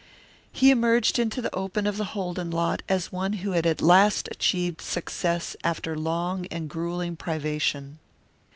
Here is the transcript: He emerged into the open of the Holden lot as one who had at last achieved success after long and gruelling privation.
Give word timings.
He 0.51 0.71
emerged 0.71 1.19
into 1.19 1.43
the 1.43 1.53
open 1.53 1.85
of 1.85 1.97
the 1.97 2.05
Holden 2.17 2.49
lot 2.49 2.81
as 2.89 3.11
one 3.11 3.33
who 3.33 3.51
had 3.51 3.67
at 3.67 3.83
last 3.83 4.27
achieved 4.31 4.81
success 4.81 5.55
after 5.63 5.95
long 5.95 6.47
and 6.47 6.67
gruelling 6.67 7.15
privation. 7.15 7.99